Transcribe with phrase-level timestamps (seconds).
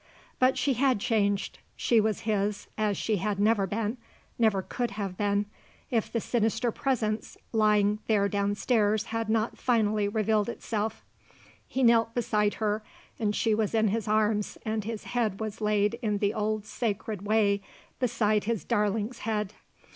[0.39, 1.59] But she had changed.
[1.75, 3.97] She was his as she had never been,
[4.39, 5.45] never could have been,
[5.91, 11.05] if the sinister presence lying there downstairs had not finally revealed itself.
[11.67, 12.81] He knelt beside her
[13.19, 17.21] and she was in his arms and his head was laid in the old sacred
[17.21, 17.61] way
[17.99, 19.53] beside his darling's head.